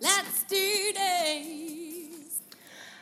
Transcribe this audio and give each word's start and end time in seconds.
let's 0.00 0.44
do 0.48 0.56
this! 0.92 2.42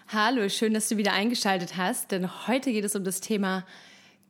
Hallo, 0.09 0.49
schön, 0.49 0.75
dass 0.75 0.89
du 0.89 0.97
wieder 0.97 1.13
eingeschaltet 1.13 1.77
hast, 1.77 2.13
denn 2.13 2.47
heute 2.47 2.73
geht 2.73 2.85
es 2.85 2.95
um 2.95 3.05
das 3.05 3.21
Thema 3.21 3.65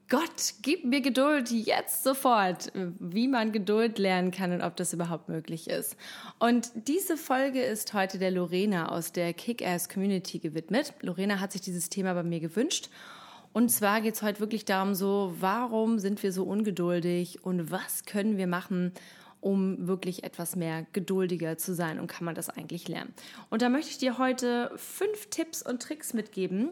Gott, 0.08 0.54
gib 0.62 0.84
mir 0.84 1.00
Geduld 1.00 1.50
jetzt 1.50 2.04
sofort, 2.04 2.70
wie 2.74 3.26
man 3.26 3.50
Geduld 3.50 3.98
lernen 3.98 4.30
kann 4.30 4.52
und 4.52 4.62
ob 4.62 4.76
das 4.76 4.92
überhaupt 4.92 5.28
möglich 5.28 5.68
ist. 5.68 5.96
Und 6.38 6.70
diese 6.86 7.16
Folge 7.16 7.60
ist 7.60 7.92
heute 7.92 8.18
der 8.18 8.30
Lorena 8.30 8.90
aus 8.90 9.10
der 9.10 9.34
Kick-Ass 9.34 9.88
Community 9.88 10.38
gewidmet. 10.38 10.94
Lorena 11.02 11.40
hat 11.40 11.50
sich 11.50 11.60
dieses 11.60 11.88
Thema 11.88 12.14
bei 12.14 12.22
mir 12.22 12.38
gewünscht. 12.38 12.88
Und 13.52 13.70
zwar 13.70 14.00
geht 14.00 14.14
es 14.14 14.22
heute 14.22 14.38
wirklich 14.38 14.64
darum, 14.64 14.94
so, 14.94 15.34
warum 15.40 15.98
sind 15.98 16.22
wir 16.22 16.30
so 16.30 16.44
ungeduldig 16.44 17.44
und 17.44 17.72
was 17.72 18.04
können 18.04 18.36
wir 18.36 18.46
machen, 18.46 18.92
um 19.46 19.86
wirklich 19.86 20.24
etwas 20.24 20.56
mehr 20.56 20.86
geduldiger 20.92 21.56
zu 21.56 21.72
sein 21.72 22.00
und 22.00 22.08
kann 22.08 22.24
man 22.24 22.34
das 22.34 22.50
eigentlich 22.50 22.88
lernen. 22.88 23.14
Und 23.48 23.62
da 23.62 23.68
möchte 23.68 23.92
ich 23.92 23.98
dir 23.98 24.18
heute 24.18 24.72
fünf 24.74 25.30
Tipps 25.30 25.62
und 25.62 25.80
Tricks 25.80 26.14
mitgeben, 26.14 26.70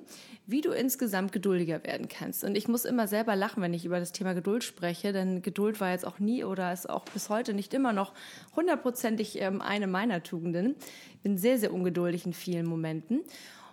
wie 0.49 0.61
du 0.61 0.73
insgesamt 0.73 1.31
geduldiger 1.31 1.85
werden 1.85 2.09
kannst. 2.09 2.43
Und 2.43 2.57
ich 2.57 2.67
muss 2.67 2.85
immer 2.85 3.07
selber 3.07 3.37
lachen, 3.37 3.63
wenn 3.63 3.75
ich 3.75 3.85
über 3.85 4.01
das 4.01 4.11
Thema 4.11 4.33
Geduld 4.33 4.65
spreche, 4.65 5.13
denn 5.13 5.41
Geduld 5.41 5.81
war 5.81 5.93
jetzt 5.93 6.05
auch 6.05 6.19
nie 6.19 6.43
oder 6.43 6.73
ist 6.73 6.91
auch 6.91 7.05
bis 7.05 7.29
heute 7.29 7.55
nicht 7.55 7.73
immer 7.75 7.93
noch 7.93 8.13
hundertprozentig 8.57 9.41
ähm, 9.41 9.61
eine 9.61 9.87
meiner 9.87 10.25
Tugenden. 10.25 10.75
Ich 11.13 11.21
bin 11.21 11.39
sehr, 11.39 11.61
sehr 11.61 11.73
ungeduldig 11.73 12.27
in 12.27 12.33
vielen 12.33 12.67
Momenten. 12.67 13.21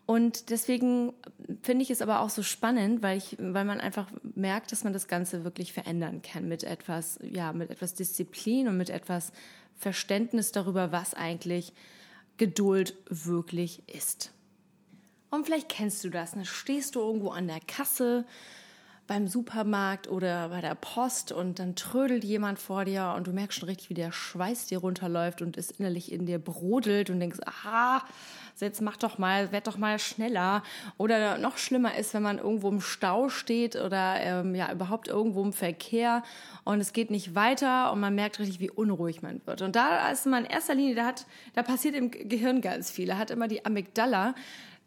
Und 0.06 0.50
deswegen 0.50 1.14
finde 1.62 1.84
ich 1.84 1.92
es 1.92 2.02
aber 2.02 2.22
auch 2.22 2.30
so 2.30 2.44
spannend, 2.44 3.02
weil 3.02 3.18
ich, 3.18 3.38
weil 3.40 3.66
man 3.66 3.80
einfach 3.80 4.08
merkt, 4.36 4.72
dass 4.72 4.84
man 4.84 4.94
das 4.94 5.08
Ganze 5.08 5.44
wirklich 5.44 5.74
verändern 5.74 6.22
kann 6.22 6.48
mit 6.48 6.64
etwas, 6.64 7.20
ja, 7.24 7.54
mit 7.54 7.70
etwas 7.70 7.94
Disziplin 7.94 8.68
und 8.68 8.78
mit 8.78 8.90
etwas 8.90 9.32
Verständnis 9.78 10.52
darüber, 10.52 10.92
was 10.92 11.14
eigentlich 11.14 11.74
Geduld 12.38 12.96
wirklich 13.08 13.84
ist. 13.88 14.34
Und 15.30 15.46
vielleicht 15.46 15.70
kennst 15.70 16.04
du 16.04 16.10
das, 16.10 16.32
dann 16.32 16.46
stehst 16.46 16.96
du 16.96 17.00
irgendwo 17.00 17.30
an 17.30 17.48
der 17.48 17.62
Kasse 17.62 18.26
beim 19.12 19.28
Supermarkt 19.28 20.08
oder 20.08 20.48
bei 20.48 20.62
der 20.62 20.74
Post 20.74 21.34
und 21.34 21.60
dann 21.60 21.76
trödelt 21.76 22.24
jemand 22.24 22.60
vor 22.60 22.86
dir 22.86 23.14
und 23.18 23.28
du 23.28 23.34
merkst 23.34 23.60
schon 23.60 23.68
richtig, 23.68 23.90
wie 23.90 23.94
der 23.94 24.14
Schweiß 24.14 24.68
dir 24.68 24.78
runterläuft 24.78 25.42
und 25.42 25.58
es 25.58 25.70
innerlich 25.70 26.14
in 26.14 26.26
dir 26.26 26.40
brodelt 26.40 27.10
und 27.10 27.20
denkst, 27.20 27.40
aha, 27.46 28.06
jetzt 28.62 28.82
mach 28.82 28.96
doch 28.96 29.18
mal, 29.18 29.52
werd 29.52 29.68
doch 29.68 29.78
mal 29.78 30.00
schneller. 30.00 30.64
Oder 30.98 31.38
noch 31.40 31.58
schlimmer 31.58 31.98
ist, 31.98 32.14
wenn 32.14 32.24
man 32.24 32.38
irgendwo 32.38 32.70
im 32.70 32.80
Stau 32.80 33.28
steht 33.28 33.76
oder 33.76 34.16
ähm, 34.22 34.56
ja 34.56 34.72
überhaupt 34.72 35.10
irgendwo 35.10 35.44
im 35.44 35.52
Verkehr 35.52 36.24
und 36.64 36.80
es 36.80 36.94
geht 36.94 37.12
nicht 37.12 37.36
weiter 37.36 37.92
und 37.92 38.00
man 38.00 38.16
merkt 38.16 38.40
richtig, 38.40 38.62
wie 38.62 38.70
unruhig 38.70 39.22
man 39.22 39.42
wird. 39.46 39.62
Und 39.62 39.76
da 39.76 40.10
ist 40.10 40.26
man 40.26 40.46
in 40.46 40.52
erster 40.52 40.74
Linie, 40.74 40.96
da 40.96 41.06
hat, 41.06 41.26
da 41.54 41.64
passiert 41.64 41.96
im 41.96 42.12
Gehirn 42.12 42.62
ganz 42.62 42.90
viel. 42.90 43.08
Da 43.08 43.18
hat 43.18 43.30
immer 43.30 43.50
die 43.50 43.66
Amygdala, 43.66 44.36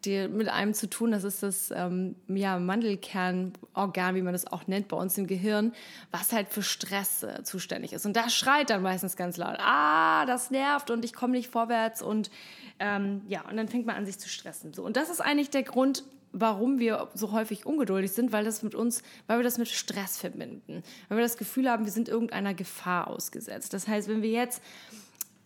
die 0.05 0.29
mit 0.29 0.49
einem 0.49 0.75
zu 0.75 0.89
tun. 0.89 1.13
Das 1.13 1.25
ist 1.25 1.43
das 1.43 1.71
ähm, 1.71 2.17
ja, 2.29 2.59
Mandelkernorgan, 2.59 4.15
wie 4.15 4.23
man 4.23 4.33
das 4.33 4.47
auch 4.47 4.67
nennt 4.67 4.89
bei 4.89 4.97
uns 4.97 5.17
im 5.19 5.27
Gehirn, 5.27 5.73
was 6.11 6.33
halt 6.33 6.49
für 6.49 6.63
Stress 6.63 7.23
äh, 7.23 7.43
zuständig 7.43 7.93
ist. 7.93 8.07
Und 8.07 8.17
da 8.17 8.29
schreit 8.29 8.71
dann 8.71 8.83
meistens 8.83 9.17
ganz 9.17 9.37
laut, 9.37 9.57
ah, 9.59 10.27
das 10.27 10.51
nervt 10.51 10.91
und 10.91 11.05
ich 11.05 11.13
komme 11.13 11.33
nicht 11.33 11.49
vorwärts 11.49 12.03
und 12.03 12.31
ähm, 12.79 13.23
ja, 13.29 13.43
und 13.49 13.57
dann 13.57 13.69
fängt 13.69 13.87
man 13.87 13.97
an, 13.97 14.07
sich 14.07 14.19
zu 14.19 14.29
stressen. 14.29 14.73
So, 14.75 14.85
und 14.85 14.97
das 14.97 15.11
ist 15.11 15.21
eigentlich 15.21 15.51
der 15.51 15.63
Grund, 15.63 16.05
warum 16.33 16.81
wir 16.81 17.09
so 17.15 17.33
häufig 17.33 17.65
ungeduldig 17.65 18.13
sind, 18.13 18.33
weil 18.33 18.45
das 18.45 18.63
mit 18.63 18.75
uns, 18.75 19.03
weil 19.29 19.39
wir 19.39 19.45
das 19.45 19.57
mit 19.57 19.69
Stress 19.69 20.19
verbinden, 20.19 20.83
weil 21.09 21.19
wir 21.19 21.25
das 21.25 21.37
Gefühl 21.37 21.71
haben, 21.71 21.85
wir 21.85 21.93
sind 21.93 22.09
irgendeiner 22.09 22.55
Gefahr 22.55 23.09
ausgesetzt. 23.09 23.73
Das 23.73 23.87
heißt, 23.87 24.09
wenn 24.09 24.21
wir 24.21 24.31
jetzt 24.31 24.61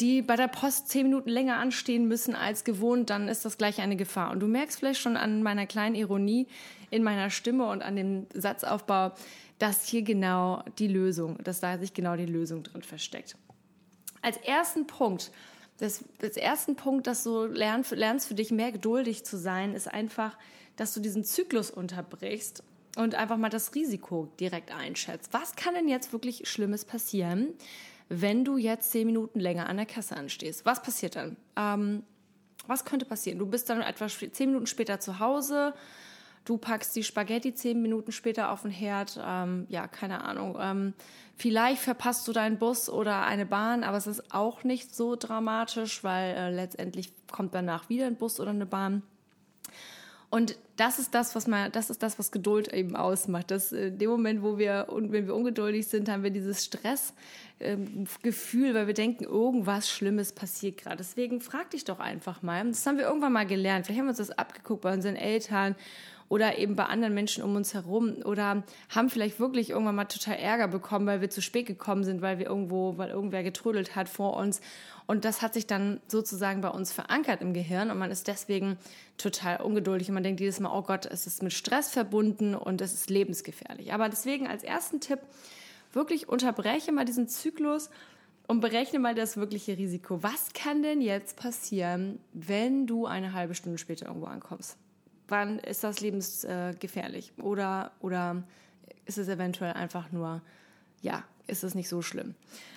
die 0.00 0.22
bei 0.22 0.36
der 0.36 0.48
Post 0.48 0.88
zehn 0.88 1.04
Minuten 1.04 1.28
länger 1.28 1.56
anstehen 1.56 2.06
müssen 2.06 2.34
als 2.34 2.64
gewohnt, 2.64 3.10
dann 3.10 3.28
ist 3.28 3.44
das 3.44 3.58
gleich 3.58 3.80
eine 3.80 3.96
Gefahr. 3.96 4.30
Und 4.30 4.40
du 4.40 4.46
merkst 4.46 4.78
vielleicht 4.78 5.00
schon 5.00 5.16
an 5.16 5.42
meiner 5.42 5.66
kleinen 5.66 5.96
Ironie 5.96 6.46
in 6.90 7.02
meiner 7.02 7.30
Stimme 7.30 7.68
und 7.68 7.82
an 7.82 7.96
dem 7.96 8.26
Satzaufbau, 8.32 9.12
dass 9.58 9.86
hier 9.86 10.02
genau 10.02 10.62
die 10.78 10.86
Lösung, 10.86 11.38
dass 11.42 11.60
da 11.60 11.78
sich 11.78 11.94
genau 11.94 12.16
die 12.16 12.26
Lösung 12.26 12.62
drin 12.62 12.82
versteckt. 12.82 13.36
Als 14.22 14.36
ersten 14.38 14.86
Punkt, 14.86 15.32
das, 15.78 16.04
das 16.18 16.36
ersten 16.36 16.76
Punkt, 16.76 17.06
dass 17.06 17.24
du 17.24 17.46
lernst, 17.46 17.90
lernst 17.90 18.28
für 18.28 18.34
dich 18.34 18.50
mehr 18.50 18.72
geduldig 18.72 19.24
zu 19.24 19.36
sein, 19.36 19.74
ist 19.74 19.88
einfach, 19.88 20.36
dass 20.76 20.94
du 20.94 21.00
diesen 21.00 21.24
Zyklus 21.24 21.70
unterbrichst 21.70 22.62
und 22.96 23.14
einfach 23.14 23.36
mal 23.36 23.48
das 23.48 23.74
Risiko 23.74 24.28
direkt 24.38 24.72
einschätzt. 24.72 25.32
Was 25.32 25.56
kann 25.56 25.74
denn 25.74 25.88
jetzt 25.88 26.12
wirklich 26.12 26.48
Schlimmes 26.48 26.84
passieren? 26.84 27.54
Wenn 28.08 28.44
du 28.44 28.56
jetzt 28.56 28.90
zehn 28.90 29.06
Minuten 29.06 29.40
länger 29.40 29.68
an 29.68 29.76
der 29.76 29.86
Kasse 29.86 30.16
anstehst. 30.16 30.64
Was 30.64 30.82
passiert 30.82 31.16
dann? 31.16 31.36
Ähm, 31.56 32.02
was 32.66 32.84
könnte 32.84 33.06
passieren? 33.06 33.38
Du 33.38 33.46
bist 33.46 33.68
dann 33.70 33.80
etwa 33.80 34.08
zehn 34.08 34.50
Minuten 34.50 34.66
später 34.66 35.00
zu 35.00 35.18
Hause. 35.18 35.74
Du 36.44 36.56
packst 36.56 36.96
die 36.96 37.04
Spaghetti 37.04 37.54
zehn 37.54 37.82
Minuten 37.82 38.12
später 38.12 38.50
auf 38.50 38.62
den 38.62 38.70
Herd. 38.70 39.20
Ähm, 39.22 39.66
ja, 39.68 39.86
keine 39.86 40.24
Ahnung. 40.24 40.56
Ähm, 40.58 40.94
vielleicht 41.36 41.82
verpasst 41.82 42.26
du 42.26 42.32
deinen 42.32 42.58
Bus 42.58 42.88
oder 42.88 43.26
eine 43.26 43.44
Bahn, 43.44 43.84
aber 43.84 43.98
es 43.98 44.06
ist 44.06 44.34
auch 44.34 44.64
nicht 44.64 44.94
so 44.94 45.16
dramatisch, 45.16 46.04
weil 46.04 46.34
äh, 46.34 46.50
letztendlich 46.50 47.12
kommt 47.30 47.54
danach 47.54 47.88
wieder 47.88 48.06
ein 48.06 48.16
Bus 48.16 48.40
oder 48.40 48.50
eine 48.50 48.66
Bahn. 48.66 49.02
Und 50.30 50.58
das 50.76 50.98
ist 50.98 51.14
das, 51.14 51.34
was 51.34 51.46
man, 51.46 51.72
das 51.72 51.88
ist 51.88 52.02
das, 52.02 52.18
was 52.18 52.30
Geduld 52.30 52.72
eben 52.72 52.96
ausmacht. 52.96 53.50
Dass 53.50 53.72
in 53.72 53.96
dem 53.98 54.10
Moment, 54.10 54.42
wo 54.42 54.58
wir, 54.58 54.88
und 54.90 55.10
wenn 55.10 55.26
wir 55.26 55.34
ungeduldig 55.34 55.86
sind, 55.86 56.10
haben 56.10 56.22
wir 56.22 56.30
dieses 56.30 56.62
Stressgefühl, 56.64 57.14
weil 58.74 58.86
wir 58.86 58.94
denken, 58.94 59.24
irgendwas 59.24 59.88
Schlimmes 59.88 60.32
passiert 60.32 60.76
gerade. 60.76 60.98
Deswegen 60.98 61.40
frag 61.40 61.70
dich 61.70 61.84
doch 61.84 61.98
einfach 61.98 62.42
mal. 62.42 62.62
Das 62.66 62.86
haben 62.86 62.98
wir 62.98 63.06
irgendwann 63.06 63.32
mal 63.32 63.46
gelernt. 63.46 63.86
Vielleicht 63.86 64.00
haben 64.00 64.06
wir 64.06 64.10
uns 64.10 64.18
das 64.18 64.30
abgeguckt 64.30 64.82
bei 64.82 64.92
unseren 64.92 65.16
Eltern 65.16 65.74
oder 66.28 66.58
eben 66.58 66.76
bei 66.76 66.84
anderen 66.84 67.14
Menschen 67.14 67.42
um 67.42 67.56
uns 67.56 67.74
herum 67.74 68.16
oder 68.24 68.62
haben 68.90 69.10
vielleicht 69.10 69.40
wirklich 69.40 69.70
irgendwann 69.70 69.94
mal 69.94 70.04
total 70.04 70.36
Ärger 70.36 70.68
bekommen, 70.68 71.06
weil 71.06 71.20
wir 71.20 71.30
zu 71.30 71.40
spät 71.40 71.66
gekommen 71.66 72.04
sind, 72.04 72.20
weil 72.20 72.38
wir 72.38 72.46
irgendwo, 72.46 72.98
weil 72.98 73.10
irgendwer 73.10 73.42
getrödelt 73.42 73.96
hat 73.96 74.08
vor 74.08 74.36
uns. 74.36 74.60
Und 75.06 75.24
das 75.24 75.40
hat 75.40 75.54
sich 75.54 75.66
dann 75.66 76.00
sozusagen 76.06 76.60
bei 76.60 76.68
uns 76.68 76.92
verankert 76.92 77.40
im 77.40 77.54
Gehirn 77.54 77.90
und 77.90 77.98
man 77.98 78.10
ist 78.10 78.28
deswegen 78.28 78.76
total 79.16 79.62
ungeduldig 79.62 80.08
und 80.08 80.14
man 80.14 80.22
denkt 80.22 80.40
jedes 80.40 80.60
Mal, 80.60 80.76
oh 80.76 80.82
Gott, 80.82 81.06
es 81.06 81.26
ist 81.26 81.42
mit 81.42 81.54
Stress 81.54 81.90
verbunden 81.90 82.54
und 82.54 82.82
es 82.82 82.92
ist 82.92 83.08
lebensgefährlich. 83.08 83.94
Aber 83.94 84.10
deswegen 84.10 84.46
als 84.46 84.62
ersten 84.62 85.00
Tipp, 85.00 85.20
wirklich 85.94 86.28
unterbreche 86.28 86.92
mal 86.92 87.06
diesen 87.06 87.28
Zyklus 87.28 87.88
und 88.46 88.60
berechne 88.60 88.98
mal 88.98 89.14
das 89.14 89.38
wirkliche 89.38 89.78
Risiko. 89.78 90.22
Was 90.22 90.52
kann 90.52 90.82
denn 90.82 91.00
jetzt 91.00 91.36
passieren, 91.36 92.18
wenn 92.34 92.86
du 92.86 93.06
eine 93.06 93.32
halbe 93.32 93.54
Stunde 93.54 93.78
später 93.78 94.06
irgendwo 94.06 94.26
ankommst? 94.26 94.76
Wann 95.28 95.58
ist 95.58 95.84
das 95.84 96.00
lebensgefährlich? 96.00 97.32
Oder, 97.38 97.92
oder 98.00 98.42
ist 99.06 99.18
es 99.18 99.28
eventuell 99.28 99.72
einfach 99.72 100.10
nur, 100.12 100.42
ja, 101.00 101.24
ist 101.46 101.64
es 101.64 101.74
nicht 101.74 101.88
so 101.88 102.02
schlimm? 102.02 102.34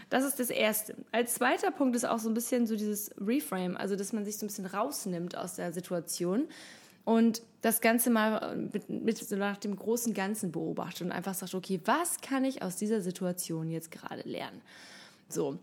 Das 0.10 0.26
ist 0.26 0.40
das 0.40 0.50
Erste. 0.50 0.96
Als 1.12 1.36
zweiter 1.36 1.72
Punkt 1.72 1.96
ist 1.96 2.06
auch 2.06 2.20
so 2.20 2.30
ein 2.30 2.34
bisschen 2.34 2.68
so 2.68 2.76
dieses 2.76 3.12
Reframe, 3.18 3.78
also 3.78 3.96
dass 3.96 4.14
man 4.14 4.26
sich 4.26 4.38
so 4.38 4.46
ein 4.46 4.48
bisschen 4.48 4.66
rausnimmt 4.66 5.38
aus 5.38 5.56
der 5.56 5.72
Situation 5.72 6.48
und 7.06 7.42
das 7.62 7.82
Ganze 7.82 8.10
mal 8.10 8.56
mit, 8.56 8.90
mit 8.90 9.18
so 9.18 9.36
nach 9.36 9.58
dem 9.58 9.76
großen 9.76 10.14
Ganzen 10.14 10.52
beobachtet 10.52 11.04
und 11.04 11.12
einfach 11.12 11.34
sagt, 11.34 11.56
okay, 11.56 11.80
was 11.86 12.20
kann 12.22 12.44
ich 12.44 12.62
aus 12.62 12.76
dieser 12.76 13.02
Situation 13.02 13.70
jetzt 13.70 13.92
gerade 13.92 14.28
lernen? 14.28 14.62
So, 15.30 15.60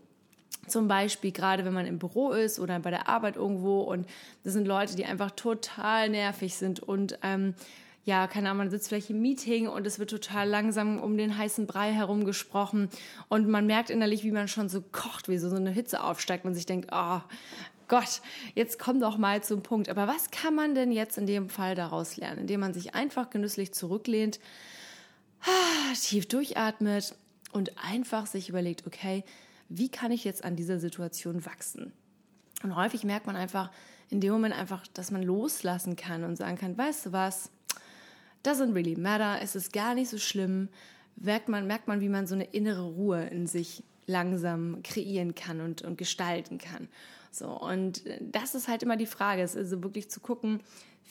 zum 0.67 0.87
Beispiel 0.87 1.31
gerade 1.31 1.65
wenn 1.65 1.73
man 1.73 1.85
im 1.85 1.99
Büro 1.99 2.31
ist 2.31 2.59
oder 2.59 2.79
bei 2.79 2.91
der 2.91 3.07
Arbeit 3.07 3.35
irgendwo 3.35 3.81
und 3.81 4.07
das 4.43 4.53
sind 4.53 4.67
Leute, 4.67 4.95
die 4.95 5.05
einfach 5.05 5.31
total 5.31 6.09
nervig 6.09 6.55
sind 6.55 6.79
und 6.79 7.17
ähm, 7.23 7.55
ja, 8.05 8.27
keine 8.27 8.49
Ahnung, 8.49 8.59
man 8.59 8.69
sitzt 8.71 8.87
vielleicht 8.87 9.09
im 9.09 9.21
Meeting 9.21 9.67
und 9.67 9.85
es 9.85 9.99
wird 9.99 10.09
total 10.09 10.47
langsam 10.47 10.99
um 10.99 11.17
den 11.17 11.37
heißen 11.37 11.67
Brei 11.67 11.91
herum 11.91 12.25
gesprochen 12.25 12.89
und 13.27 13.47
man 13.47 13.67
merkt 13.67 13.89
innerlich, 13.89 14.23
wie 14.23 14.31
man 14.31 14.47
schon 14.47 14.69
so 14.69 14.81
kocht, 14.81 15.29
wie 15.29 15.37
so, 15.37 15.49
so 15.49 15.57
eine 15.57 15.69
Hitze 15.69 16.03
aufsteigt 16.03 16.45
und 16.45 16.55
sich 16.55 16.65
denkt, 16.65 16.89
oh 16.91 17.19
Gott, 17.87 18.21
jetzt 18.53 18.79
komm 18.79 18.99
doch 18.99 19.17
mal 19.17 19.43
zum 19.43 19.63
Punkt. 19.63 19.89
Aber 19.89 20.07
was 20.07 20.29
kann 20.29 20.53
man 20.53 20.75
denn 20.75 20.91
jetzt 20.91 21.17
in 21.17 21.25
dem 21.25 21.49
Fall 21.49 21.73
daraus 21.73 22.17
lernen? 22.17 22.41
Indem 22.41 22.59
man 22.59 22.73
sich 22.73 22.93
einfach 22.93 23.31
genüsslich 23.31 23.73
zurücklehnt, 23.73 24.39
tief 25.99 26.27
durchatmet 26.27 27.15
und 27.51 27.71
einfach 27.83 28.27
sich 28.27 28.47
überlegt, 28.47 28.85
okay, 28.85 29.23
wie 29.69 29.89
kann 29.89 30.11
ich 30.11 30.23
jetzt 30.23 30.43
an 30.43 30.55
dieser 30.55 30.79
Situation 30.79 31.45
wachsen? 31.45 31.93
Und 32.63 32.75
häufig 32.75 33.03
merkt 33.03 33.27
man 33.27 33.35
einfach 33.35 33.71
in 34.09 34.19
dem 34.19 34.33
Moment 34.33 34.55
einfach, 34.55 34.85
dass 34.87 35.11
man 35.11 35.23
loslassen 35.23 35.95
kann 35.95 36.23
und 36.23 36.35
sagen 36.35 36.57
kann, 36.57 36.77
weißt 36.77 37.07
du 37.07 37.11
was, 37.11 37.51
doesn't 38.43 38.73
really 38.73 38.95
matter, 38.95 39.39
es 39.41 39.55
ist 39.55 39.71
gar 39.71 39.93
nicht 39.93 40.09
so 40.09 40.17
schlimm. 40.17 40.69
Merkt 41.15 41.49
man, 41.49 41.67
merkt 41.67 41.87
man, 41.87 42.01
wie 42.01 42.09
man 42.09 42.27
so 42.27 42.35
eine 42.35 42.45
innere 42.45 42.83
Ruhe 42.83 43.25
in 43.25 43.45
sich 43.45 43.83
langsam 44.07 44.81
kreieren 44.83 45.35
kann 45.35 45.61
und, 45.61 45.83
und 45.83 45.97
gestalten 45.97 46.57
kann. 46.57 46.87
So, 47.31 47.47
und 47.49 48.03
das 48.21 48.55
ist 48.55 48.67
halt 48.67 48.81
immer 48.81 48.97
die 48.97 49.05
Frage, 49.05 49.43
ist 49.43 49.55
also 49.55 49.83
wirklich 49.83 50.09
zu 50.09 50.19
gucken, 50.19 50.61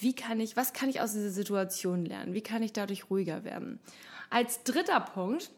wie 0.01 0.15
kann 0.15 0.41
ich, 0.41 0.57
was 0.57 0.73
kann 0.73 0.89
ich 0.89 1.01
aus 1.01 1.13
dieser 1.13 1.31
Situation 1.31 2.05
lernen? 2.05 2.35
Wie 2.35 2.41
kann 2.41 2.63
ich 2.63 2.73
dadurch 2.73 3.11
ruhiger 3.11 3.45
werden? 3.45 3.79
Als 4.31 4.63
dritter 4.65 5.01
Punkt 5.01 5.51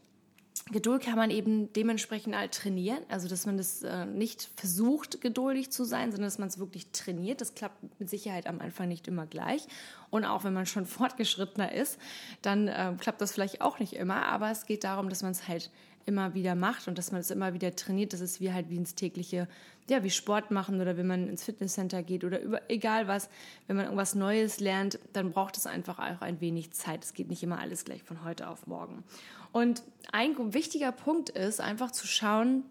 Geduld 0.66 1.02
kann 1.02 1.16
man 1.16 1.30
eben 1.30 1.72
dementsprechend 1.72 2.36
halt 2.36 2.52
trainieren, 2.52 3.00
also 3.08 3.28
dass 3.28 3.44
man 3.44 3.56
das 3.56 3.82
äh, 3.82 4.06
nicht 4.06 4.50
versucht, 4.56 5.20
geduldig 5.20 5.70
zu 5.70 5.84
sein, 5.84 6.12
sondern 6.12 6.28
dass 6.28 6.38
man 6.38 6.48
es 6.48 6.58
wirklich 6.58 6.86
trainiert. 6.92 7.40
Das 7.40 7.54
klappt 7.54 7.82
mit 7.98 8.08
Sicherheit 8.08 8.46
am 8.46 8.60
Anfang 8.60 8.86
nicht 8.86 9.08
immer 9.08 9.26
gleich. 9.26 9.66
Und 10.10 10.24
auch 10.24 10.44
wenn 10.44 10.52
man 10.52 10.66
schon 10.66 10.86
fortgeschrittener 10.86 11.72
ist, 11.72 11.98
dann 12.42 12.68
äh, 12.68 12.94
klappt 13.00 13.20
das 13.20 13.32
vielleicht 13.32 13.62
auch 13.62 13.80
nicht 13.80 13.94
immer. 13.94 14.26
Aber 14.26 14.50
es 14.50 14.66
geht 14.66 14.84
darum, 14.84 15.08
dass 15.08 15.22
man 15.22 15.32
es 15.32 15.48
halt 15.48 15.70
immer 16.10 16.34
wieder 16.34 16.54
macht 16.54 16.88
und 16.88 16.98
dass 16.98 17.12
man 17.12 17.20
es 17.20 17.30
immer 17.30 17.54
wieder 17.54 17.74
trainiert. 17.76 18.12
Das 18.12 18.20
ist 18.20 18.40
wie 18.40 18.52
halt 18.52 18.68
wie 18.68 18.76
ins 18.76 18.96
tägliche, 18.96 19.48
ja, 19.88 20.02
wie 20.02 20.10
Sport 20.10 20.50
machen 20.50 20.80
oder 20.80 20.96
wenn 20.96 21.06
man 21.06 21.28
ins 21.28 21.44
Fitnesscenter 21.44 22.02
geht 22.02 22.24
oder 22.24 22.40
über, 22.40 22.60
egal 22.68 23.06
was, 23.06 23.30
wenn 23.66 23.76
man 23.76 23.86
irgendwas 23.86 24.14
Neues 24.14 24.58
lernt, 24.60 24.98
dann 25.12 25.30
braucht 25.30 25.56
es 25.56 25.66
einfach 25.66 25.98
auch 25.98 26.20
ein 26.20 26.40
wenig 26.40 26.72
Zeit. 26.72 27.04
Es 27.04 27.14
geht 27.14 27.28
nicht 27.28 27.42
immer 27.42 27.60
alles 27.60 27.84
gleich 27.84 28.02
von 28.02 28.24
heute 28.24 28.48
auf 28.48 28.66
morgen. 28.66 29.04
Und 29.52 29.82
ein 30.12 30.34
wichtiger 30.52 30.92
Punkt 30.92 31.30
ist 31.30 31.60
einfach 31.60 31.92
zu 31.92 32.06
schauen, 32.06 32.64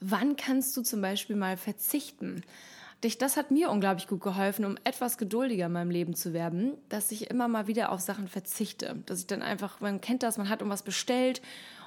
wann 0.00 0.36
kannst 0.36 0.76
du 0.76 0.82
zum 0.82 1.00
Beispiel 1.00 1.36
mal 1.36 1.56
verzichten? 1.56 2.42
Das 3.18 3.36
hat 3.36 3.50
mir 3.50 3.70
unglaublich 3.70 4.08
gut 4.08 4.22
geholfen, 4.22 4.64
um 4.64 4.76
etwas 4.82 5.18
geduldiger 5.18 5.66
in 5.66 5.72
meinem 5.72 5.90
Leben 5.90 6.14
zu 6.14 6.32
werden, 6.32 6.72
dass 6.88 7.12
ich 7.12 7.30
immer 7.30 7.46
mal 7.46 7.66
wieder 7.66 7.92
auf 7.92 8.00
Sachen 8.00 8.26
verzichte. 8.26 8.96
Dass 9.06 9.20
ich 9.20 9.26
dann 9.26 9.42
einfach, 9.42 9.80
man 9.80 10.00
kennt 10.00 10.22
das, 10.22 10.38
man 10.38 10.48
hat 10.48 10.60
irgendwas 10.60 10.82
bestellt 10.82 11.40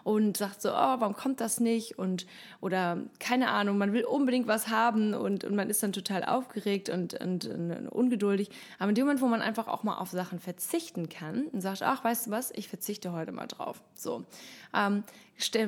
und 0.04 0.38
sagt 0.38 0.62
so, 0.62 0.70
oh, 0.70 0.74
warum 1.00 1.14
kommt 1.14 1.42
das 1.42 1.60
nicht? 1.60 1.98
Und 1.98 2.26
oder 2.62 2.98
keine 3.20 3.50
Ahnung, 3.50 3.78
man 3.78 3.94
will 3.94 4.04
unbedingt 4.04 4.48
was 4.48 4.70
haben 4.70 5.14
und, 5.14 5.44
und 5.44 5.56
man 5.56 5.70
ist 5.70 5.84
dann 5.84 5.94
total 5.94 6.24
aufgeregt 6.24 6.90
und, 6.90 7.14
und, 7.16 7.46
und 7.46 7.88
ungeduldig. 7.90 8.50
Aber 8.78 8.90
in 8.90 8.96
dem 8.96 9.06
Moment, 9.06 9.22
wo 9.22 9.28
man 9.28 9.42
einfach 9.42 9.68
auch 9.68 9.84
mal 9.84 9.98
auf 9.98 10.10
Sachen 10.10 10.40
verzichten 10.40 11.10
kann 11.10 11.48
und 11.48 11.62
sagt, 11.62 11.82
ach, 11.84 12.04
weißt 12.04 12.28
du 12.28 12.32
was, 12.32 12.52
ich 12.56 12.68
verzichte 12.68 13.12
heute 13.12 13.32
mal 13.32 13.48
drauf. 13.48 13.82
So. 13.94 14.26
Ähm, 14.74 15.04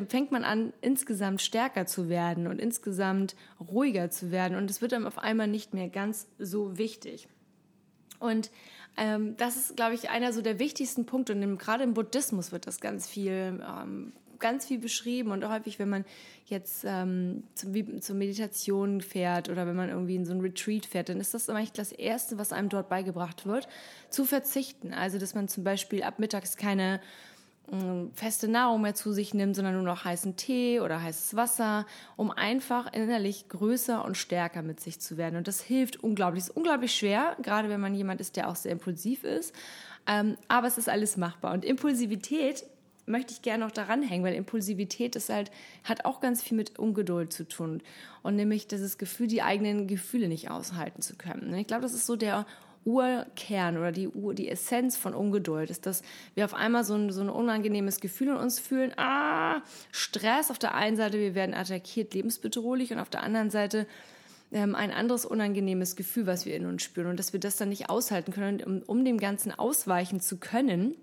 fängt 0.08 0.32
man 0.32 0.44
an, 0.44 0.74
insgesamt 0.82 1.42
stärker 1.42 1.86
zu 1.86 2.10
werden 2.10 2.48
und 2.48 2.60
insgesamt 2.60 3.36
ruhiger 3.60 4.10
zu 4.10 4.32
werden. 4.32 4.58
Und 4.58 4.70
es 4.70 4.82
wird 4.82 4.92
dann 4.92 5.08
auf 5.08 5.18
einmal 5.18 5.48
nicht 5.48 5.74
mehr 5.74 5.90
ganz 5.90 6.28
so 6.38 6.78
wichtig. 6.78 7.28
Und 8.20 8.52
ähm, 8.98 9.36
das 9.38 9.56
ist, 9.56 9.76
glaube 9.76 9.96
ich, 9.96 10.10
einer 10.10 10.34
so 10.34 10.42
der 10.42 10.60
wichtigsten 10.60 11.06
Punkte. 11.06 11.34
Und 11.34 11.58
gerade 11.58 11.84
im 11.84 11.94
Buddhismus 11.94 12.52
wird 12.52 12.68
das 12.68 12.80
ganz 12.80 13.08
viel, 13.08 13.62
ähm, 13.66 14.14
ganz 14.40 14.66
viel 14.66 14.80
beschrieben. 14.80 15.32
Und 15.32 15.48
häufig, 15.48 15.80
wenn 15.80 15.90
man 15.90 16.06
jetzt 16.46 16.84
ähm, 16.86 17.44
zum, 17.56 18.02
zur 18.02 18.16
Meditation 18.16 19.02
fährt 19.02 19.50
oder 19.50 19.66
wenn 19.66 19.76
man 19.76 19.90
irgendwie 19.90 20.16
in 20.16 20.26
so 20.26 20.34
ein 20.34 20.42
Retreat 20.42 20.86
fährt, 20.86 21.10
dann 21.10 21.20
ist 21.20 21.34
das 21.34 21.50
eigentlich 21.50 21.72
das 21.72 21.92
Erste, 21.92 22.38
was 22.38 22.52
einem 22.52 22.70
dort 22.70 22.90
beigebracht 22.90 23.46
wird, 23.46 23.68
zu 24.10 24.26
verzichten. 24.26 24.94
Also, 24.94 25.18
dass 25.18 25.36
man 25.36 25.48
zum 25.48 25.64
Beispiel 25.64 26.04
ab 26.04 26.20
mittags 26.20 26.58
keine 26.58 27.00
feste 28.14 28.50
Nahrung 28.50 28.82
mehr 28.82 28.96
zu 28.96 29.14
sich 29.14 29.34
nimmt, 29.34 29.56
sondern 29.56 29.76
nur 29.76 29.84
noch 29.84 30.04
heißen 30.04 30.36
Tee 30.36 30.82
oder 30.82 31.02
heißes 31.02 31.36
Wasser, 31.36 31.86
um 32.18 32.30
einfach 32.30 32.92
innerlich 32.92 33.48
größer 33.48 34.04
und 34.04 34.18
stärker 34.18 34.62
mit 34.62 34.82
sich 34.82 35.00
zu 35.00 35.16
werden. 35.16 35.38
Und 35.38 35.48
das 35.48 35.62
hilft 35.62 36.04
unglaublich. 36.04 36.44
Es 36.44 36.50
ist 36.50 36.58
unglaublich 36.58 36.94
schwer, 36.94 37.38
gerade 37.42 37.70
wenn 37.70 37.80
man 37.80 37.96
jemand 37.96 38.20
ist, 38.20 38.36
der 38.36 38.50
auch 38.50 38.58
sehr 38.58 38.74
impulsiv 38.74 39.24
ist. 39.24 39.56
Ähm, 40.06 40.36
aber 40.50 40.68
es 40.68 40.78
ist 40.78 40.90
alles 40.90 41.16
machbar. 41.16 41.54
Und 41.54 41.64
Impulsivität 41.64 42.66
möchte 43.06 43.34
ich 43.34 43.42
gerne 43.42 43.64
noch 43.64 43.72
daran 43.72 44.04
hängen, 44.04 44.24
weil 44.24 44.36
Impulsivität 44.36 45.16
ist 45.16 45.30
halt, 45.30 45.50
hat 45.84 46.06
auch 46.06 46.20
ganz 46.20 46.44
viel 46.44 46.58
mit 46.58 46.78
Ungeduld 46.78 47.32
zu 47.32 47.48
tun. 47.48 47.82
Und 48.22 48.36
nämlich 48.36 48.68
dieses 48.68 48.98
Gefühl, 48.98 49.28
die 49.28 49.44
eigenen 49.44 49.88
Gefühle 49.88 50.28
nicht 50.28 50.52
aushalten 50.52 51.02
zu 51.02 51.16
können. 51.16 51.50
Und 51.50 51.56
ich 51.56 51.68
glaube, 51.68 51.84
das 51.84 51.94
ist 51.94 52.06
so 52.06 52.18
der 52.18 52.46
Urkern 52.86 53.78
oder 53.78 53.92
die, 53.92 54.08
Ur, 54.08 54.34
die 54.34 54.50
Essenz 54.50 54.98
von 54.98 55.14
Ungeduld 55.14 55.70
ist, 55.70 55.86
dass 55.86 56.02
wir 56.34 56.46
auf 56.46 56.54
einmal 56.54 56.84
so 56.84 56.96
ein, 56.96 57.12
so 57.12 57.22
ein 57.22 57.30
unangenehmes 57.30 58.00
Gefühl 58.00 58.30
in 58.30 58.36
uns 58.36 58.60
fühlen. 58.60 58.94
Ah, 58.98 59.62
Stress. 59.92 60.50
Auf 60.50 60.60
der 60.60 60.74
einen 60.76 60.98
Seite, 60.98 61.20
wir 61.20 61.36
werden 61.36 61.54
attackiert, 61.54 62.14
lebensbedrohlich. 62.14 62.92
Und 62.92 63.00
auf 63.00 63.10
der 63.10 63.24
anderen 63.24 63.50
Seite 63.50 63.88
ähm, 64.52 64.76
ein 64.76 64.92
anderes 64.92 65.26
unangenehmes 65.26 65.96
Gefühl, 65.96 66.26
was 66.26 66.46
wir 66.46 66.56
in 66.56 66.66
uns 66.66 66.84
spüren. 66.84 67.08
Und 67.08 67.20
dass 67.20 67.34
wir 67.34 67.40
das 67.40 67.58
dann 67.58 67.70
nicht 67.70 67.90
aushalten 67.90 68.34
können, 68.34 68.64
um, 68.64 68.82
um 68.82 69.06
dem 69.06 69.20
Ganzen 69.20 69.52
ausweichen 69.52 70.20
zu 70.20 70.38
können 70.38 70.96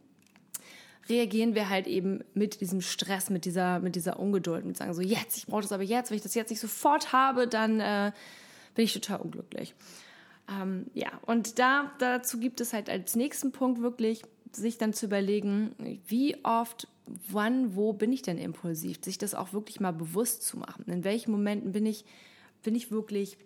reagieren 1.09 1.55
wir 1.55 1.69
halt 1.69 1.87
eben 1.87 2.23
mit 2.35 2.61
diesem 2.61 2.81
Stress, 2.81 3.31
mit 3.31 3.45
dieser, 3.45 3.81
mit 3.81 3.97
dieser 3.97 4.19
Ungeduld, 4.19 4.65
mit 4.65 4.77
sagen 4.77 4.93
so, 4.95 5.01
jetzt, 5.01 5.39
ich 5.39 5.47
brauche 5.47 5.63
das 5.63 5.73
aber 5.73 5.83
jetzt, 5.83 6.11
wenn 6.11 6.17
ich 6.17 6.23
das 6.23 6.35
jetzt 6.35 6.51
nicht 6.51 6.61
sofort 6.61 7.13
habe, 7.13 7.49
dann 7.49 7.81
äh, 7.81 8.13
bin 8.75 8.85
ich 8.85 8.93
total 8.93 9.21
unglücklich. 9.21 9.75
Ähm, 10.49 10.87
ja, 10.95 11.11
und 11.27 11.59
da, 11.59 11.93
dazu 11.99 12.39
gibt 12.39 12.61
es 12.61 12.73
halt 12.73 12.89
als 12.89 13.17
nächsten 13.17 13.53
Punkt 13.53 13.81
wirklich, 13.81 14.23
sich 14.53 14.79
dann 14.79 14.95
zu 14.95 15.07
überlegen, 15.07 15.75
wie 16.07 16.43
oft, 16.45 16.89
wann, 17.07 17.75
wo 17.75 17.93
bin 17.93 18.13
ich 18.13 18.23
denn 18.23 18.39
impulsiv? 18.39 18.99
Sich 19.03 19.19
das 19.19 19.35
auch 19.35 19.53
wirklich 19.53 19.79
mal 19.81 19.93
bewusst 19.93 20.43
zu 20.43 20.57
machen. 20.59 20.87
In 20.87 21.05
welchen 21.05 21.33
Momenten 21.33 21.73
bin 21.73 21.85
ich, 21.85 22.05
bin 22.63 22.75
ich 22.75 22.91
wirklich 22.91 23.37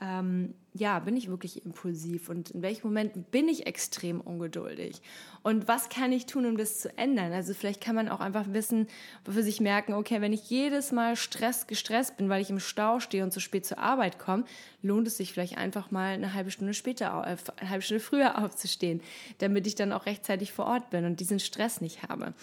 ähm, 0.00 0.54
ja, 0.74 0.98
bin 0.98 1.16
ich 1.16 1.28
wirklich 1.28 1.64
impulsiv 1.64 2.28
und 2.28 2.50
in 2.50 2.60
welchen 2.60 2.86
Momenten 2.86 3.22
bin 3.24 3.48
ich 3.48 3.66
extrem 3.66 4.20
ungeduldig? 4.20 5.00
Und 5.42 5.68
was 5.68 5.88
kann 5.88 6.12
ich 6.12 6.26
tun, 6.26 6.44
um 6.44 6.58
das 6.58 6.80
zu 6.80 6.96
ändern? 6.98 7.32
Also 7.32 7.54
vielleicht 7.54 7.80
kann 7.80 7.94
man 7.94 8.08
auch 8.08 8.20
einfach 8.20 8.44
wissen, 8.48 8.86
für 9.24 9.42
sich 9.42 9.60
merken, 9.60 9.94
okay, 9.94 10.20
wenn 10.20 10.34
ich 10.34 10.50
jedes 10.50 10.92
Mal 10.92 11.16
Stress, 11.16 11.66
gestresst 11.66 12.18
bin, 12.18 12.28
weil 12.28 12.42
ich 12.42 12.50
im 12.50 12.60
Stau 12.60 13.00
stehe 13.00 13.24
und 13.24 13.32
zu 13.32 13.40
spät 13.40 13.64
zur 13.64 13.78
Arbeit 13.78 14.18
komme, 14.18 14.44
lohnt 14.82 15.06
es 15.06 15.16
sich 15.16 15.32
vielleicht 15.32 15.56
einfach 15.56 15.90
mal 15.90 16.12
eine 16.12 16.34
halbe 16.34 16.50
Stunde 16.50 16.74
später, 16.74 17.24
äh, 17.26 17.36
eine 17.60 17.70
halbe 17.70 17.82
Stunde 17.82 18.02
früher 18.02 18.38
aufzustehen, 18.44 19.00
damit 19.38 19.66
ich 19.66 19.76
dann 19.76 19.92
auch 19.92 20.06
rechtzeitig 20.06 20.52
vor 20.52 20.66
Ort 20.66 20.90
bin 20.90 21.06
und 21.06 21.20
diesen 21.20 21.40
Stress 21.40 21.80
nicht 21.80 22.02
habe. 22.02 22.34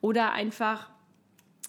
Oder 0.00 0.32
einfach 0.32 0.90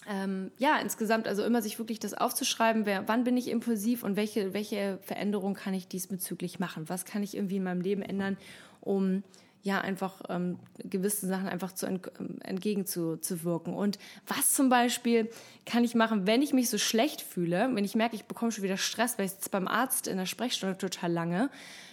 ähm, 0.08 0.50
ja, 0.58 0.78
insgesamt, 0.78 1.26
also 1.26 1.42
immer 1.44 1.62
sich 1.62 1.78
wirklich 1.78 1.98
das 1.98 2.14
aufzuschreiben, 2.14 2.86
wer, 2.86 3.08
wann 3.08 3.24
bin 3.24 3.36
ich 3.36 3.48
impulsiv 3.48 4.04
und 4.04 4.16
welche, 4.16 4.54
welche 4.54 4.98
Veränderung 5.02 5.54
kann 5.54 5.74
ich 5.74 5.88
diesbezüglich 5.88 6.58
machen? 6.58 6.88
Was 6.88 7.04
kann 7.04 7.22
ich 7.22 7.36
irgendwie 7.36 7.56
in 7.56 7.64
meinem 7.64 7.80
Leben 7.80 8.02
ändern, 8.02 8.36
um 8.80 9.22
ja 9.66 9.80
einfach 9.80 10.22
ähm, 10.28 10.58
gewisse 10.78 11.26
Sachen 11.26 11.48
einfach 11.48 11.72
zu 11.72 11.86
ent, 11.86 12.10
ähm, 12.18 12.38
entgegenzuwirken. 12.42 13.74
Und 13.74 13.98
was 14.26 14.54
zum 14.54 14.68
Beispiel 14.68 15.28
kann 15.66 15.84
ich 15.84 15.94
machen, 15.94 16.26
wenn 16.26 16.40
ich 16.40 16.52
mich 16.52 16.70
so 16.70 16.78
schlecht 16.78 17.20
fühle, 17.20 17.68
wenn 17.74 17.84
ich 17.84 17.94
merke, 17.94 18.16
ich 18.16 18.24
bekomme 18.24 18.52
schon 18.52 18.64
wieder 18.64 18.76
Stress, 18.76 19.18
weil 19.18 19.26
ich 19.26 19.32
jetzt 19.32 19.50
beim 19.50 19.68
Arzt 19.68 20.06
in 20.06 20.16
der 20.16 20.26
Sprechstunde 20.26 20.78
total 20.78 21.12
lange, 21.12 21.50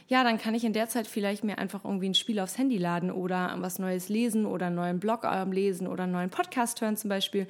ja, 0.08 0.24
dann 0.24 0.38
kann 0.38 0.54
ich 0.54 0.64
in 0.64 0.74
der 0.74 0.90
Zeit 0.90 1.08
vielleicht 1.08 1.44
mir 1.44 1.58
einfach 1.58 1.84
irgendwie 1.84 2.10
ein 2.10 2.14
Spiel 2.14 2.40
aufs 2.40 2.58
Handy 2.58 2.78
laden 2.78 3.10
oder 3.10 3.56
was 3.60 3.80
Neues 3.80 4.10
lesen 4.10 4.46
oder 4.46 4.68
einen 4.68 4.76
neuen 4.76 5.00
Blog 5.00 5.24
ähm, 5.24 5.52
lesen 5.52 5.88
oder 5.88 6.04
einen 6.04 6.14
neuen 6.14 6.30
Podcast 6.30 6.80
hören 6.82 6.96
zum 6.96 7.10
Beispiel 7.10 7.48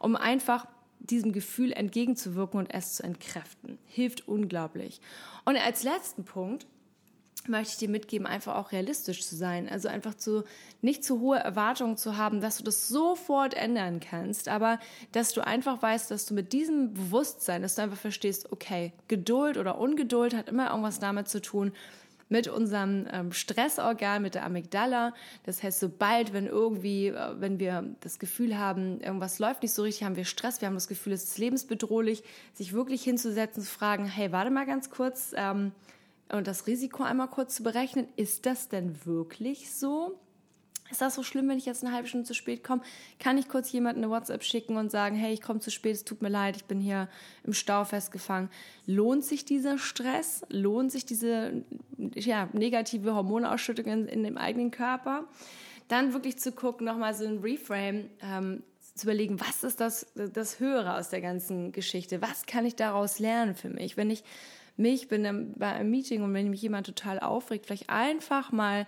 um 0.00 0.16
einfach 0.16 0.66
diesem 0.98 1.32
Gefühl 1.32 1.72
entgegenzuwirken 1.72 2.58
und 2.58 2.74
es 2.74 2.94
zu 2.94 3.04
entkräften. 3.04 3.78
Hilft 3.86 4.26
unglaublich. 4.26 5.00
Und 5.44 5.56
als 5.56 5.82
letzten 5.82 6.24
Punkt 6.24 6.66
möchte 7.50 7.72
ich 7.72 7.78
dir 7.78 7.88
mitgeben, 7.88 8.26
einfach 8.26 8.56
auch 8.56 8.72
realistisch 8.72 9.26
zu 9.26 9.36
sein. 9.36 9.68
Also 9.68 9.88
einfach 9.88 10.14
zu, 10.14 10.44
nicht 10.80 11.04
zu 11.04 11.20
hohe 11.20 11.38
Erwartungen 11.38 11.96
zu 11.96 12.16
haben, 12.16 12.40
dass 12.40 12.58
du 12.58 12.64
das 12.64 12.88
sofort 12.88 13.54
ändern 13.54 14.00
kannst, 14.00 14.48
aber 14.48 14.78
dass 15.12 15.32
du 15.32 15.46
einfach 15.46 15.82
weißt, 15.82 16.10
dass 16.10 16.26
du 16.26 16.34
mit 16.34 16.52
diesem 16.52 16.94
Bewusstsein, 16.94 17.62
dass 17.62 17.74
du 17.74 17.82
einfach 17.82 17.98
verstehst, 17.98 18.52
okay, 18.52 18.92
Geduld 19.08 19.56
oder 19.58 19.78
Ungeduld 19.78 20.34
hat 20.34 20.48
immer 20.48 20.70
irgendwas 20.70 21.00
damit 21.00 21.28
zu 21.28 21.42
tun, 21.42 21.72
mit 22.30 22.46
unserem 22.46 23.06
ähm, 23.12 23.32
Stressorgan, 23.32 24.22
mit 24.22 24.36
der 24.36 24.46
Amygdala. 24.46 25.12
Das 25.44 25.62
heißt, 25.62 25.80
sobald, 25.80 26.32
wenn 26.32 26.46
irgendwie, 26.46 27.08
äh, 27.08 27.34
wenn 27.40 27.58
wir 27.58 27.84
das 28.00 28.18
Gefühl 28.18 28.56
haben, 28.56 29.00
irgendwas 29.00 29.40
läuft 29.40 29.62
nicht 29.62 29.74
so 29.74 29.82
richtig, 29.82 30.04
haben 30.04 30.16
wir 30.16 30.24
Stress, 30.24 30.60
wir 30.60 30.68
haben 30.68 30.74
das 30.74 30.88
Gefühl, 30.88 31.12
es 31.12 31.24
ist 31.24 31.38
lebensbedrohlich, 31.38 32.22
sich 32.54 32.72
wirklich 32.72 33.02
hinzusetzen, 33.02 33.62
zu 33.62 33.68
fragen, 33.68 34.06
hey, 34.06 34.30
warte 34.30 34.50
mal 34.50 34.64
ganz 34.64 34.90
kurz, 34.90 35.32
ähm, 35.36 35.72
und 36.32 36.46
das 36.46 36.66
Risiko 36.66 37.02
einmal 37.02 37.28
kurz 37.28 37.56
zu 37.56 37.62
berechnen, 37.62 38.08
ist 38.16 38.46
das 38.46 38.68
denn 38.68 39.04
wirklich 39.04 39.72
so? 39.72 40.18
Ist 40.90 41.00
das 41.00 41.14
so 41.14 41.22
schlimm, 41.22 41.48
wenn 41.48 41.58
ich 41.58 41.66
jetzt 41.66 41.84
eine 41.84 41.94
halbe 41.94 42.08
Stunde 42.08 42.26
zu 42.26 42.34
spät 42.34 42.64
komme? 42.64 42.82
Kann 43.20 43.38
ich 43.38 43.48
kurz 43.48 43.70
jemanden 43.70 44.02
eine 44.02 44.12
WhatsApp 44.12 44.42
schicken 44.42 44.76
und 44.76 44.90
sagen, 44.90 45.14
hey, 45.14 45.32
ich 45.32 45.40
komme 45.40 45.60
zu 45.60 45.70
spät, 45.70 45.94
es 45.94 46.04
tut 46.04 46.20
mir 46.20 46.28
leid, 46.28 46.56
ich 46.56 46.64
bin 46.64 46.80
hier 46.80 47.08
im 47.44 47.52
Stau 47.52 47.84
festgefangen. 47.84 48.50
Lohnt 48.86 49.24
sich 49.24 49.44
dieser 49.44 49.78
Stress? 49.78 50.42
Lohnt 50.48 50.90
sich 50.90 51.06
diese 51.06 51.64
ja, 52.14 52.48
negative 52.52 53.14
Hormonausschüttung 53.14 53.86
in, 53.86 54.06
in 54.06 54.24
dem 54.24 54.36
eigenen 54.36 54.72
Körper? 54.72 55.24
Dann 55.86 56.12
wirklich 56.12 56.38
zu 56.38 56.52
gucken, 56.52 56.86
nochmal 56.86 57.14
so 57.14 57.24
ein 57.24 57.38
Reframe, 57.38 58.10
ähm, 58.20 58.62
zu 58.94 59.06
überlegen, 59.06 59.40
was 59.40 59.62
ist 59.64 59.80
das, 59.80 60.06
das 60.14 60.60
Höhere 60.60 60.96
aus 60.96 61.08
der 61.08 61.20
ganzen 61.20 61.72
Geschichte? 61.72 62.20
Was 62.20 62.46
kann 62.46 62.66
ich 62.66 62.74
daraus 62.74 63.18
lernen 63.18 63.54
für 63.54 63.70
mich? 63.70 63.96
Wenn 63.96 64.10
ich 64.10 64.24
mich, 64.80 65.08
bin 65.08 65.54
bei 65.56 65.72
einem 65.72 65.90
Meeting 65.90 66.22
und 66.22 66.34
wenn 66.34 66.50
mich 66.50 66.62
jemand 66.62 66.86
total 66.86 67.20
aufregt, 67.20 67.66
vielleicht 67.66 67.90
einfach 67.90 68.52
mal 68.52 68.86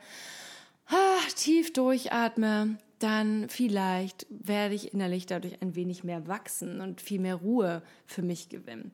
ah, 0.89 1.29
tief 1.37 1.73
durchatme, 1.73 2.79
dann 2.99 3.49
vielleicht 3.49 4.27
werde 4.31 4.75
ich 4.75 4.93
innerlich 4.93 5.27
dadurch 5.27 5.61
ein 5.61 5.75
wenig 5.75 6.05
mehr 6.05 6.29
wachsen 6.29 6.81
und 6.81 7.01
viel 7.01 7.21
mehr 7.21 7.37
Ruhe 7.37 7.83
für 8.07 8.23
mich 8.23 8.49
gewinnen. 8.49 8.93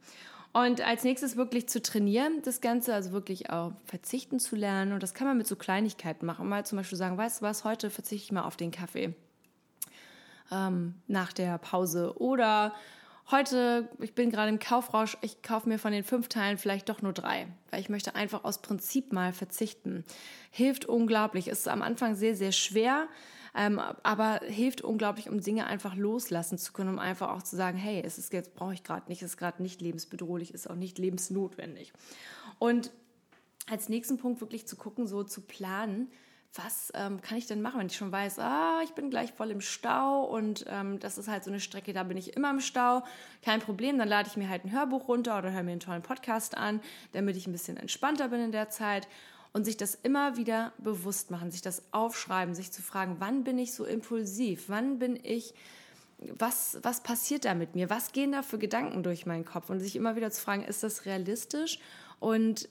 Und 0.53 0.81
als 0.81 1.05
nächstes 1.05 1.37
wirklich 1.37 1.69
zu 1.69 1.83
trainieren, 1.83 2.41
das 2.43 2.61
Ganze, 2.61 2.95
also 2.95 3.13
wirklich 3.13 3.51
auch 3.51 3.73
verzichten 3.85 4.41
zu 4.41 4.57
lernen. 4.57 4.93
Und 4.93 5.03
das 5.03 5.13
kann 5.13 5.27
man 5.27 5.37
mit 5.37 5.47
so 5.47 5.57
Kleinigkeiten 5.57 6.25
machen. 6.25 6.49
Mal 6.49 6.65
zum 6.65 6.79
Beispiel 6.79 6.99
sagen, 6.99 7.19
weißt 7.19 7.41
du 7.41 7.45
was, 7.45 7.65
heute 7.65 7.91
verzichte 7.91 8.25
ich 8.25 8.33
mal 8.33 8.45
auf 8.45 8.57
den 8.57 8.71
Kaffee 8.71 9.15
ähm, 10.51 10.95
nach 11.07 11.33
der 11.33 11.59
Pause. 11.59 12.19
Oder 12.19 12.75
heute, 13.31 13.89
ich 14.01 14.15
bin 14.15 14.31
gerade 14.31 14.49
im 14.49 14.59
Kaufrausch, 14.59 15.17
ich 15.21 15.43
kaufe 15.43 15.69
mir 15.69 15.79
von 15.79 15.93
den 15.93 16.05
fünf 16.05 16.29
Teilen 16.29 16.59
vielleicht 16.59 16.89
doch 16.89 17.03
nur 17.03 17.13
drei, 17.13 17.49
weil 17.71 17.81
ich 17.81 17.89
möchte 17.89 18.15
einfach 18.15 18.45
aus 18.45 18.63
Prinzip 18.63 19.13
mal 19.13 19.33
verzichten. 19.33 20.05
Hilft 20.51 20.87
unglaublich. 20.87 21.49
Ist 21.49 21.69
am 21.69 21.83
Anfang 21.83 22.15
sehr, 22.15 22.35
sehr 22.35 22.53
schwer 22.53 23.09
ähm, 23.59 23.81
aber 24.03 24.41
hilft 24.45 24.83
unglaublich, 24.83 25.29
um 25.29 25.41
Dinge 25.41 25.67
einfach 25.67 25.97
loslassen 25.97 26.59
zu 26.59 26.73
können, 26.73 26.91
um 26.91 26.99
einfach 27.01 27.31
auch 27.31 27.43
zu 27.43 27.57
sagen, 27.57 27.77
hey, 27.77 28.01
es 28.05 28.17
ist 28.17 28.33
jetzt 28.33 28.55
brauche 28.55 28.75
ich 28.75 28.85
gerade 28.85 29.09
nicht, 29.09 29.23
es 29.23 29.31
ist 29.31 29.37
gerade 29.37 29.63
nicht 29.63 29.81
lebensbedrohlich, 29.81 30.55
ist 30.55 30.71
auch 30.71 30.77
nicht 30.77 30.99
lebensnotwendig. 30.99 31.93
Und 32.61 32.93
als 33.69 33.89
nächsten 33.89 34.17
Punkt 34.17 34.41
wirklich 34.41 34.69
zu 34.69 34.77
gucken, 34.77 35.09
so 35.09 35.25
zu 35.25 35.41
planen, 35.41 36.11
was 36.55 36.91
ähm, 36.95 37.21
kann 37.21 37.39
ich 37.39 37.47
denn 37.47 37.63
machen, 37.63 37.79
wenn 37.79 37.87
ich 37.87 37.97
schon 37.97 38.11
weiß, 38.11 38.39
ah, 38.39 38.81
ich 38.83 38.93
bin 38.93 39.11
gleich 39.11 39.33
voll 39.33 39.51
im 39.51 39.61
Stau 39.61 40.25
und 40.25 40.65
ähm, 40.69 40.99
das 40.99 41.19
ist 41.19 41.29
halt 41.29 41.45
so 41.45 41.51
eine 41.51 41.61
Strecke, 41.61 41.93
da 41.93 42.03
bin 42.03 42.17
ich 42.17 42.37
immer 42.37 42.51
im 42.51 42.61
Stau. 42.61 43.05
Kein 43.43 43.61
Problem, 43.61 43.99
dann 43.99 44.09
lade 44.09 44.29
ich 44.29 44.37
mir 44.37 44.49
halt 44.49 44.65
ein 44.65 44.73
Hörbuch 44.73 45.09
runter 45.09 45.39
oder 45.39 45.53
höre 45.53 45.63
mir 45.63 45.73
einen 45.73 45.81
tollen 45.81 46.03
Podcast 46.03 46.57
an, 46.57 46.81
damit 47.13 47.37
ich 47.37 47.47
ein 47.47 47.53
bisschen 47.53 47.77
entspannter 47.77 48.29
bin 48.29 48.41
in 48.41 48.53
der 48.53 48.71
Zeit 48.71 49.07
und 49.53 49.65
sich 49.65 49.77
das 49.77 49.95
immer 49.95 50.37
wieder 50.37 50.73
bewusst 50.79 51.31
machen, 51.31 51.51
sich 51.51 51.63
das 51.63 51.83
aufschreiben, 51.93 52.55
sich 52.55 52.73
zu 52.73 52.83
fragen, 52.83 53.17
wann 53.19 53.45
bin 53.45 53.59
ich 53.59 53.73
so 53.73 53.85
impulsiv, 53.85 54.65
wann 54.69 54.99
bin 54.99 55.19
ich, 55.23 55.55
was, 56.19 56.79
was 56.83 57.03
passiert 57.03 57.45
da 57.45 57.55
mit 57.55 57.75
mir, 57.75 57.91
was 57.91 58.13
gehen 58.13 58.33
da 58.33 58.43
für 58.43 58.59
Gedanken 58.59 59.03
durch 59.03 59.27
meinen 59.27 59.45
Kopf 59.45 59.71
und 59.71 59.81
sich 59.81 59.97
immer 59.97 60.17
wieder 60.17 60.31
zu 60.31 60.41
fragen, 60.41 60.65
ist 60.65 60.83
das 60.83 61.07
realistisch 61.07 61.79
und 62.19 62.69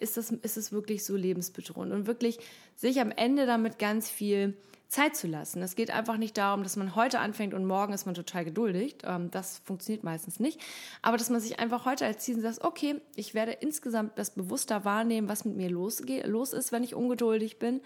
ist 0.00 0.16
das, 0.16 0.30
ist 0.30 0.56
es 0.56 0.72
wirklich 0.72 1.04
so 1.04 1.16
lebensbedrohend 1.16 1.92
und 1.92 2.06
wirklich 2.06 2.38
sich 2.76 3.00
am 3.00 3.10
Ende 3.10 3.46
damit 3.46 3.78
ganz 3.78 4.10
viel 4.10 4.54
Zeit 4.88 5.16
zu 5.16 5.28
lassen. 5.28 5.62
Es 5.62 5.76
geht 5.76 5.92
einfach 5.92 6.16
nicht 6.16 6.36
darum, 6.36 6.64
dass 6.64 6.76
man 6.76 6.96
heute 6.96 7.20
anfängt 7.20 7.54
und 7.54 7.64
morgen 7.64 7.92
ist 7.92 8.06
man 8.06 8.14
total 8.14 8.44
geduldig. 8.44 8.96
Ähm, 9.04 9.30
das 9.30 9.58
funktioniert 9.64 10.02
meistens 10.02 10.40
nicht. 10.40 10.60
Aber 11.00 11.16
dass 11.16 11.30
man 11.30 11.40
sich 11.40 11.60
einfach 11.60 11.84
heute 11.84 12.04
als 12.04 12.24
Ziel 12.24 12.40
sagt, 12.40 12.62
okay, 12.64 13.00
ich 13.14 13.32
werde 13.32 13.52
insgesamt 13.52 14.18
das 14.18 14.32
bewusster 14.32 14.84
wahrnehmen, 14.84 15.28
was 15.28 15.44
mit 15.44 15.56
mir 15.56 15.70
los, 15.70 16.02
los 16.24 16.52
ist, 16.52 16.72
wenn 16.72 16.82
ich 16.82 16.96
ungeduldig 16.96 17.60
bin. 17.60 17.80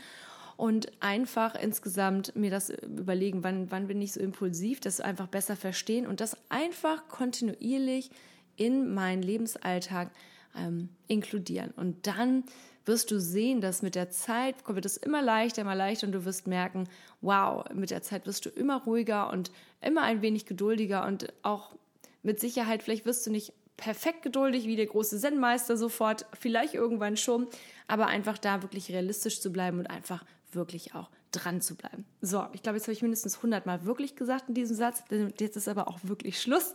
Und 0.56 0.90
einfach 1.00 1.54
insgesamt 1.54 2.36
mir 2.36 2.50
das 2.50 2.70
überlegen, 2.70 3.42
wann, 3.42 3.70
wann 3.70 3.88
bin 3.88 4.00
ich 4.00 4.12
so 4.12 4.20
impulsiv, 4.20 4.80
das 4.80 5.00
einfach 5.00 5.26
besser 5.26 5.56
verstehen 5.56 6.06
und 6.06 6.20
das 6.20 6.36
einfach 6.48 7.08
kontinuierlich 7.08 8.10
in 8.56 8.94
meinen 8.94 9.22
Lebensalltag 9.22 10.10
ähm, 10.56 10.88
inkludieren. 11.08 11.72
Und 11.72 12.06
dann 12.06 12.44
wirst 12.86 13.10
du 13.10 13.18
sehen, 13.18 13.60
dass 13.60 13.82
mit 13.82 13.94
der 13.94 14.10
Zeit 14.10 14.56
wird 14.68 14.84
es 14.84 14.96
immer 14.96 15.22
leichter, 15.22 15.62
immer 15.62 15.74
leichter 15.74 16.06
und 16.06 16.12
du 16.12 16.24
wirst 16.24 16.46
merken, 16.46 16.88
wow, 17.20 17.64
mit 17.72 17.90
der 17.90 18.02
Zeit 18.02 18.26
wirst 18.26 18.44
du 18.44 18.50
immer 18.50 18.82
ruhiger 18.82 19.30
und 19.30 19.50
immer 19.80 20.02
ein 20.02 20.22
wenig 20.22 20.46
geduldiger 20.46 21.06
und 21.06 21.32
auch 21.42 21.74
mit 22.22 22.40
Sicherheit, 22.40 22.82
vielleicht 22.82 23.06
wirst 23.06 23.26
du 23.26 23.30
nicht 23.30 23.52
perfekt 23.76 24.22
geduldig 24.22 24.66
wie 24.66 24.76
der 24.76 24.86
große 24.86 25.18
Zen-Meister 25.18 25.76
sofort, 25.76 26.26
vielleicht 26.38 26.74
irgendwann 26.74 27.16
schon, 27.16 27.48
aber 27.88 28.06
einfach 28.06 28.38
da 28.38 28.62
wirklich 28.62 28.90
realistisch 28.90 29.40
zu 29.40 29.52
bleiben 29.52 29.78
und 29.78 29.86
einfach 29.88 30.24
wirklich 30.54 30.94
auch 30.94 31.10
dran 31.32 31.60
zu 31.60 31.74
bleiben. 31.74 32.04
So, 32.20 32.46
ich 32.52 32.62
glaube, 32.62 32.78
jetzt 32.78 32.86
habe 32.86 32.92
ich 32.92 33.02
mindestens 33.02 33.36
100 33.36 33.66
Mal 33.66 33.84
wirklich 33.84 34.16
gesagt 34.16 34.48
in 34.48 34.54
diesem 34.54 34.76
Satz. 34.76 35.02
Jetzt 35.38 35.56
ist 35.56 35.68
aber 35.68 35.88
auch 35.88 35.98
wirklich 36.02 36.40
Schluss. 36.40 36.74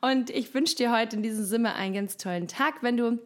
Und 0.00 0.30
ich 0.30 0.54
wünsche 0.54 0.76
dir 0.76 0.92
heute 0.92 1.16
in 1.16 1.22
diesem 1.22 1.44
Sinne 1.44 1.74
einen 1.74 1.94
ganz 1.94 2.16
tollen 2.16 2.48
Tag. 2.48 2.82
Wenn 2.82 2.96
du 2.96 3.18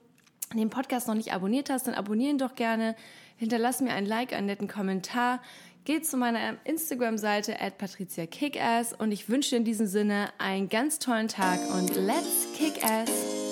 den 0.55 0.71
Podcast 0.71 1.09
noch 1.09 1.15
nicht 1.15 1.33
abonniert 1.33 1.71
hast, 1.71 1.87
dann 1.87 1.95
abonnieren 1.95 2.39
doch 2.39 2.55
gerne. 2.55 2.97
Hinterlass 3.37 3.81
mir 3.81 3.93
ein 3.93 4.07
Like, 4.07 4.33
einen 4.33 4.47
netten 4.47 4.69
Kommentar. 4.69 5.41
Geh 5.85 6.01
zu 6.01 6.17
meiner 6.17 6.57
Instagram-Seite 6.65 7.61
at 7.61 7.77
patriziakickass 7.77 8.95
und 8.95 9.13
ich 9.13 9.29
wünsche 9.29 9.51
dir 9.51 9.57
in 9.57 9.65
diesem 9.65 9.87
Sinne 9.87 10.31
einen 10.39 10.71
ganz 10.71 10.99
tollen 10.99 11.29
Tag 11.29 11.59
und 11.75 11.95
let's 11.95 12.47
kick 12.57 12.83
ass! 12.83 13.44